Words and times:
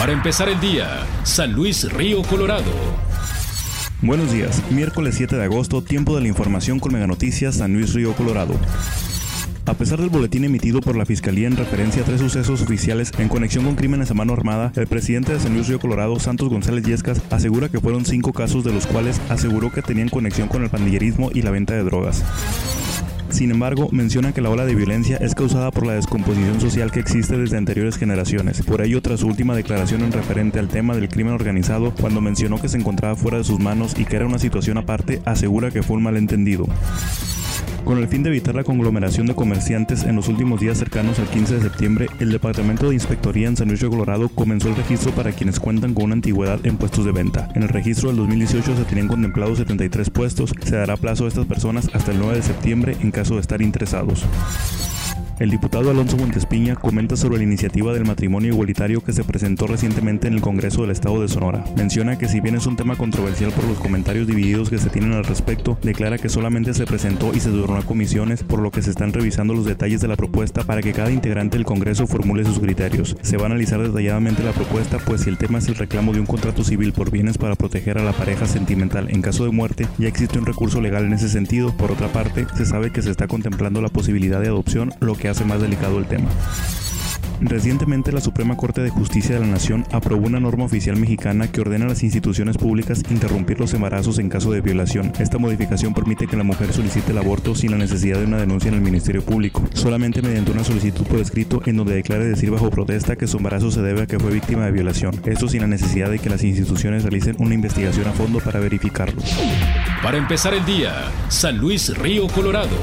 Para 0.00 0.14
empezar 0.14 0.48
el 0.48 0.58
día, 0.60 1.06
San 1.24 1.52
Luis 1.52 1.92
Río 1.92 2.22
Colorado. 2.22 2.72
Buenos 4.00 4.32
días, 4.32 4.62
miércoles 4.70 5.16
7 5.18 5.36
de 5.36 5.44
agosto, 5.44 5.82
tiempo 5.82 6.16
de 6.16 6.22
la 6.22 6.28
información 6.28 6.80
con 6.80 6.94
Mega 6.94 7.06
Noticias 7.06 7.56
San 7.56 7.74
Luis 7.74 7.92
Río 7.92 8.14
Colorado. 8.14 8.54
A 9.66 9.74
pesar 9.74 10.00
del 10.00 10.08
boletín 10.08 10.44
emitido 10.44 10.80
por 10.80 10.96
la 10.96 11.04
Fiscalía 11.04 11.48
en 11.48 11.56
referencia 11.58 12.00
a 12.00 12.06
tres 12.06 12.18
sucesos 12.18 12.62
oficiales 12.62 13.12
en 13.18 13.28
conexión 13.28 13.66
con 13.66 13.76
crímenes 13.76 14.10
a 14.10 14.14
mano 14.14 14.32
armada, 14.32 14.72
el 14.74 14.86
presidente 14.86 15.34
de 15.34 15.40
San 15.40 15.52
Luis 15.52 15.68
Río 15.68 15.78
Colorado, 15.78 16.18
Santos 16.18 16.48
González 16.48 16.82
Yescas, 16.82 17.20
asegura 17.28 17.68
que 17.68 17.78
fueron 17.78 18.06
cinco 18.06 18.32
casos 18.32 18.64
de 18.64 18.72
los 18.72 18.86
cuales 18.86 19.20
aseguró 19.28 19.70
que 19.70 19.82
tenían 19.82 20.08
conexión 20.08 20.48
con 20.48 20.62
el 20.62 20.70
pandillerismo 20.70 21.30
y 21.34 21.42
la 21.42 21.50
venta 21.50 21.74
de 21.74 21.84
drogas. 21.84 22.24
Sin 23.30 23.50
embargo, 23.50 23.88
menciona 23.92 24.32
que 24.32 24.40
la 24.40 24.50
ola 24.50 24.66
de 24.66 24.74
violencia 24.74 25.16
es 25.16 25.34
causada 25.34 25.70
por 25.70 25.86
la 25.86 25.94
descomposición 25.94 26.60
social 26.60 26.90
que 26.90 27.00
existe 27.00 27.36
desde 27.36 27.56
anteriores 27.56 27.96
generaciones. 27.96 28.62
Por 28.62 28.82
ello, 28.82 29.00
tras 29.00 29.20
su 29.20 29.28
última 29.28 29.54
declaración 29.54 30.02
en 30.02 30.12
referente 30.12 30.58
al 30.58 30.68
tema 30.68 30.94
del 30.94 31.08
crimen 31.08 31.32
organizado, 31.32 31.94
cuando 31.94 32.20
mencionó 32.20 32.60
que 32.60 32.68
se 32.68 32.76
encontraba 32.76 33.16
fuera 33.16 33.38
de 33.38 33.44
sus 33.44 33.60
manos 33.60 33.98
y 33.98 34.04
que 34.04 34.16
era 34.16 34.26
una 34.26 34.38
situación 34.38 34.78
aparte, 34.78 35.22
asegura 35.24 35.70
que 35.70 35.82
fue 35.82 35.96
un 35.96 36.02
malentendido. 36.02 36.66
Con 37.84 37.98
el 37.98 38.08
fin 38.08 38.22
de 38.22 38.30
evitar 38.30 38.54
la 38.54 38.64
conglomeración 38.64 39.26
de 39.26 39.34
comerciantes 39.34 40.04
en 40.04 40.16
los 40.16 40.28
últimos 40.28 40.60
días 40.60 40.78
cercanos 40.78 41.18
al 41.18 41.28
15 41.28 41.56
de 41.56 41.60
septiembre, 41.62 42.06
el 42.20 42.30
Departamento 42.30 42.88
de 42.88 42.94
Inspectoría 42.94 43.48
en 43.48 43.56
San 43.56 43.68
Luis 43.68 43.80
de 43.80 43.88
Colorado 43.88 44.28
comenzó 44.28 44.68
el 44.68 44.76
registro 44.76 45.12
para 45.12 45.32
quienes 45.32 45.58
cuentan 45.58 45.94
con 45.94 46.04
una 46.04 46.14
antigüedad 46.14 46.64
en 46.64 46.76
puestos 46.76 47.04
de 47.04 47.12
venta. 47.12 47.48
En 47.54 47.62
el 47.62 47.68
registro 47.68 48.08
del 48.08 48.18
2018 48.18 48.76
se 48.76 48.84
tenían 48.84 49.08
contemplados 49.08 49.58
73 49.58 50.10
puestos, 50.10 50.52
se 50.62 50.76
dará 50.76 50.96
plazo 50.96 51.24
a 51.24 51.28
estas 51.28 51.46
personas 51.46 51.88
hasta 51.92 52.12
el 52.12 52.18
9 52.18 52.36
de 52.36 52.42
septiembre 52.42 52.96
en 53.00 53.10
caso 53.10 53.34
de 53.34 53.40
estar 53.40 53.60
interesados. 53.60 54.24
El 55.40 55.48
diputado 55.48 55.90
Alonso 55.90 56.18
Montespiña 56.18 56.76
comenta 56.76 57.16
sobre 57.16 57.38
la 57.38 57.44
iniciativa 57.44 57.94
del 57.94 58.04
matrimonio 58.04 58.52
igualitario 58.52 59.02
que 59.02 59.14
se 59.14 59.24
presentó 59.24 59.66
recientemente 59.66 60.28
en 60.28 60.34
el 60.34 60.42
Congreso 60.42 60.82
del 60.82 60.90
Estado 60.90 61.22
de 61.22 61.28
Sonora. 61.28 61.64
Menciona 61.78 62.18
que 62.18 62.28
si 62.28 62.40
bien 62.40 62.56
es 62.56 62.66
un 62.66 62.76
tema 62.76 62.94
controversial 62.94 63.50
por 63.50 63.64
los 63.64 63.78
comentarios 63.78 64.26
divididos 64.26 64.68
que 64.68 64.76
se 64.76 64.90
tienen 64.90 65.14
al 65.14 65.24
respecto, 65.24 65.78
declara 65.82 66.18
que 66.18 66.28
solamente 66.28 66.74
se 66.74 66.84
presentó 66.84 67.32
y 67.34 67.40
se 67.40 67.48
duró 67.48 67.76
a 67.76 67.82
comisiones, 67.82 68.42
por 68.42 68.60
lo 68.60 68.70
que 68.70 68.82
se 68.82 68.90
están 68.90 69.14
revisando 69.14 69.54
los 69.54 69.64
detalles 69.64 70.02
de 70.02 70.08
la 70.08 70.16
propuesta 70.16 70.62
para 70.64 70.82
que 70.82 70.92
cada 70.92 71.10
integrante 71.10 71.56
del 71.56 71.64
Congreso 71.64 72.06
formule 72.06 72.44
sus 72.44 72.58
criterios. 72.58 73.16
Se 73.22 73.38
va 73.38 73.44
a 73.44 73.46
analizar 73.46 73.80
detalladamente 73.80 74.42
la 74.42 74.52
propuesta, 74.52 74.98
pues 74.98 75.22
si 75.22 75.30
el 75.30 75.38
tema 75.38 75.60
es 75.60 75.68
el 75.68 75.76
reclamo 75.76 76.12
de 76.12 76.20
un 76.20 76.26
contrato 76.26 76.64
civil 76.64 76.92
por 76.92 77.10
bienes 77.10 77.38
para 77.38 77.54
proteger 77.54 77.96
a 77.96 78.04
la 78.04 78.12
pareja 78.12 78.46
sentimental 78.46 79.08
en 79.08 79.22
caso 79.22 79.46
de 79.46 79.52
muerte, 79.52 79.86
ya 79.96 80.08
existe 80.08 80.38
un 80.38 80.44
recurso 80.44 80.82
legal 80.82 81.06
en 81.06 81.14
ese 81.14 81.30
sentido. 81.30 81.74
Por 81.78 81.92
otra 81.92 82.08
parte, 82.08 82.44
se 82.58 82.66
sabe 82.66 82.92
que 82.92 83.00
se 83.00 83.10
está 83.10 83.26
contemplando 83.26 83.80
la 83.80 83.88
posibilidad 83.88 84.38
de 84.38 84.48
adopción, 84.48 84.92
lo 85.00 85.14
que 85.14 85.29
hace 85.30 85.44
más 85.44 85.60
delicado 85.60 85.98
el 85.98 86.06
tema. 86.06 86.28
Recientemente 87.42 88.12
la 88.12 88.20
Suprema 88.20 88.54
Corte 88.54 88.82
de 88.82 88.90
Justicia 88.90 89.34
de 89.34 89.40
la 89.40 89.46
Nación 89.46 89.86
aprobó 89.92 90.26
una 90.26 90.40
norma 90.40 90.64
oficial 90.64 90.96
mexicana 90.96 91.50
que 91.50 91.62
ordena 91.62 91.86
a 91.86 91.88
las 91.88 92.02
instituciones 92.02 92.58
públicas 92.58 93.02
interrumpir 93.10 93.58
los 93.58 93.72
embarazos 93.72 94.18
en 94.18 94.28
caso 94.28 94.52
de 94.52 94.60
violación. 94.60 95.12
Esta 95.18 95.38
modificación 95.38 95.94
permite 95.94 96.26
que 96.26 96.36
la 96.36 96.44
mujer 96.44 96.70
solicite 96.72 97.12
el 97.12 97.18
aborto 97.18 97.54
sin 97.54 97.70
la 97.70 97.78
necesidad 97.78 98.18
de 98.18 98.26
una 98.26 98.36
denuncia 98.36 98.68
en 98.68 98.74
el 98.74 98.82
Ministerio 98.82 99.24
Público, 99.24 99.64
solamente 99.72 100.20
mediante 100.20 100.50
una 100.50 100.64
solicitud 100.64 101.06
por 101.06 101.18
escrito 101.18 101.62
en 101.64 101.78
donde 101.78 101.94
declare 101.94 102.26
decir 102.26 102.50
bajo 102.50 102.68
protesta 102.68 103.16
que 103.16 103.26
su 103.26 103.38
embarazo 103.38 103.70
se 103.70 103.80
debe 103.80 104.02
a 104.02 104.06
que 104.06 104.20
fue 104.20 104.30
víctima 104.30 104.66
de 104.66 104.72
violación. 104.72 105.18
Esto 105.24 105.48
sin 105.48 105.62
la 105.62 105.66
necesidad 105.66 106.10
de 106.10 106.18
que 106.18 106.28
las 106.28 106.44
instituciones 106.44 107.04
realicen 107.04 107.36
una 107.38 107.54
investigación 107.54 108.06
a 108.06 108.12
fondo 108.12 108.40
para 108.40 108.60
verificarlo. 108.60 109.22
Para 110.02 110.18
empezar 110.18 110.52
el 110.52 110.66
día, 110.66 111.10
San 111.28 111.56
Luis 111.56 111.96
Río 111.96 112.26
Colorado. 112.28 112.76